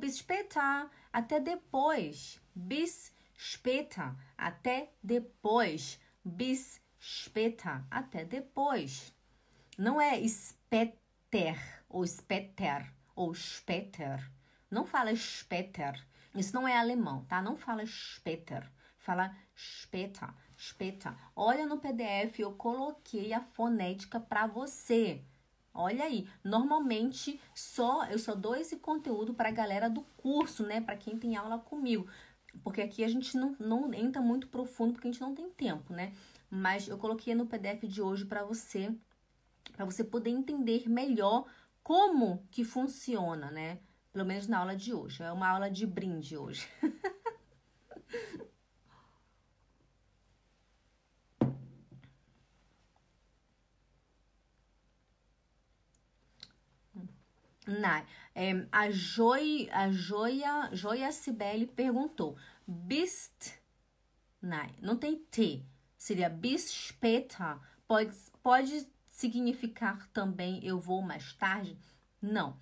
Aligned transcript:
bis 0.00 0.18
später, 0.18 0.90
até 1.12 1.40
depois. 1.40 2.40
Bis 2.54 3.12
später, 3.36 4.16
até 4.36 4.90
depois. 5.02 5.98
Bis 6.24 6.80
später, 6.98 7.84
até 7.90 8.24
depois. 8.24 9.14
Não 9.78 10.00
é 10.00 10.26
später 10.26 11.56
ou 11.88 12.06
später 12.06 12.92
ou 13.14 13.34
später. 13.34 14.30
Não 14.70 14.84
fala 14.84 15.14
später. 15.16 15.94
Isso 16.34 16.54
não 16.54 16.66
é 16.66 16.76
alemão, 16.76 17.24
tá? 17.24 17.40
Não 17.40 17.56
fala 17.56 17.84
später. 17.86 18.70
Fala 18.98 19.34
später, 19.56 20.28
später. 20.56 21.16
Olha 21.34 21.66
no 21.66 21.78
PDF, 21.78 22.38
eu 22.38 22.52
coloquei 22.52 23.32
a 23.32 23.40
fonética 23.40 24.20
para 24.20 24.46
você. 24.46 25.24
Olha 25.80 26.04
aí, 26.04 26.28
normalmente 26.44 27.40
só 27.54 28.04
eu 28.04 28.18
só 28.18 28.34
dou 28.34 28.54
esse 28.54 28.76
conteúdo 28.76 29.32
para 29.32 29.48
a 29.48 29.52
galera 29.52 29.88
do 29.88 30.02
curso, 30.18 30.62
né? 30.66 30.78
Para 30.80 30.94
quem 30.94 31.18
tem 31.18 31.36
aula 31.36 31.58
comigo. 31.58 32.06
Porque 32.62 32.82
aqui 32.82 33.02
a 33.02 33.08
gente 33.08 33.34
não, 33.36 33.56
não 33.58 33.94
entra 33.94 34.20
muito 34.20 34.48
profundo 34.48 34.92
porque 34.92 35.08
a 35.08 35.10
gente 35.10 35.20
não 35.22 35.34
tem 35.34 35.48
tempo, 35.48 35.92
né? 35.92 36.12
Mas 36.50 36.86
eu 36.86 36.98
coloquei 36.98 37.34
no 37.34 37.46
PDF 37.46 37.84
de 37.84 38.02
hoje 38.02 38.26
para 38.26 38.44
você, 38.44 38.94
para 39.72 39.86
você 39.86 40.04
poder 40.04 40.30
entender 40.30 40.86
melhor 40.86 41.46
como 41.82 42.46
que 42.50 42.62
funciona, 42.62 43.50
né? 43.50 43.78
Pelo 44.12 44.26
menos 44.26 44.46
na 44.46 44.58
aula 44.58 44.76
de 44.76 44.92
hoje. 44.92 45.22
É 45.22 45.32
uma 45.32 45.48
aula 45.48 45.70
de 45.70 45.86
brinde 45.86 46.36
hoje. 46.36 46.68
Nein. 57.70 58.04
É, 58.34 58.66
a, 58.72 58.80
a 58.82 59.90
Joia, 59.90 60.70
Joia 60.72 61.12
Cibele 61.12 61.66
perguntou: 61.66 62.36
Bist. 62.66 63.54
Nein, 64.42 64.74
não 64.80 64.96
tem 64.96 65.16
T. 65.16 65.64
Seria 65.96 66.28
bis 66.28 66.70
später. 66.70 67.58
Pode, 67.86 68.16
pode 68.42 68.88
significar 69.10 70.08
também 70.08 70.64
eu 70.64 70.80
vou 70.80 71.02
mais 71.02 71.32
tarde? 71.34 71.78
Não. 72.20 72.56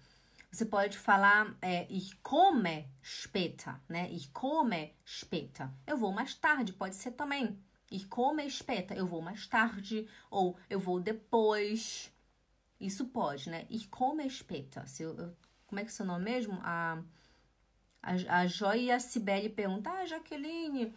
Você 0.51 0.65
pode 0.65 0.99
falar 0.99 1.57
é, 1.63 1.87
ich 1.91 2.17
komme 2.23 2.89
später, 3.03 3.81
né? 3.89 4.11
Ich 4.11 4.31
komme 4.33 4.95
später. 5.05 5.71
Eu 5.87 5.97
vou 5.97 6.13
mais 6.13 6.35
tarde, 6.35 6.73
pode 6.73 6.97
ser 6.97 7.13
também. 7.13 7.59
Ich 7.91 8.07
komme 8.09 8.51
später, 8.51 8.97
eu 8.97 9.07
vou 9.07 9.23
mais 9.23 9.47
tarde. 9.47 10.09
Ou 10.31 10.57
eu 10.69 10.81
vou 10.81 11.01
depois. 11.01 12.11
Isso 12.81 13.07
pode, 13.07 13.51
né? 13.51 13.67
Ich 13.71 13.89
komme 13.89 14.29
später. 14.31 14.87
Se 14.89 15.03
eu, 15.03 15.17
eu, 15.17 15.33
como 15.67 15.81
é 15.81 15.85
que 15.85 15.91
é 15.91 15.93
o 15.93 15.95
seu 15.95 16.07
nome 16.07 16.25
mesmo? 16.25 16.59
A, 16.63 17.03
a, 18.03 18.13
a 18.41 18.77
e 18.77 19.01
Cibele 19.01 19.49
perguntam, 19.49 19.93
ah, 19.93 20.07
Jaqueline, 20.07 20.95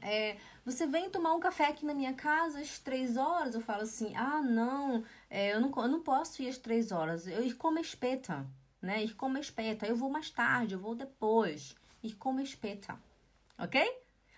é, 0.00 0.36
você 0.64 0.86
vem 0.86 1.10
tomar 1.10 1.34
um 1.34 1.40
café 1.40 1.66
aqui 1.66 1.84
na 1.84 1.94
minha 1.94 2.14
casa 2.14 2.60
às 2.60 2.78
três 2.78 3.16
horas? 3.16 3.54
Eu 3.54 3.60
falo 3.60 3.82
assim, 3.82 4.14
ah, 4.16 4.40
não, 4.42 5.04
é, 5.28 5.54
eu, 5.54 5.60
não 5.60 5.72
eu 5.76 5.88
não 5.88 6.00
posso 6.00 6.42
ir 6.42 6.48
às 6.48 6.58
três 6.58 6.92
horas. 6.92 7.26
Eu 7.26 7.44
ir 7.44 7.54
como 7.54 7.78
espeta, 7.78 8.46
né? 8.80 9.02
Ir 9.04 9.14
como 9.14 9.38
espeta. 9.38 9.86
Eu 9.86 9.96
vou 9.96 10.10
mais 10.10 10.30
tarde, 10.30 10.74
eu 10.74 10.80
vou 10.80 10.94
depois. 10.94 11.74
Ir 12.02 12.14
como 12.14 12.40
espeta, 12.40 12.98
ok? 13.58 13.82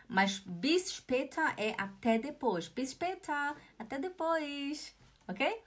Mas 0.09 0.39
bis 0.39 0.87
espeta 0.87 1.55
é 1.59 1.75
até 1.77 2.19
depois. 2.19 2.69
Bis 2.69 2.91
espeta, 2.91 3.55
até 3.79 3.99
depois, 3.99 4.95
ok? 5.27 5.63